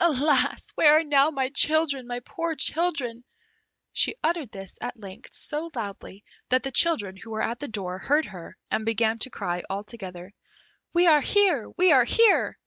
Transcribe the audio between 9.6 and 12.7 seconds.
altogether, "We are here! we are here!"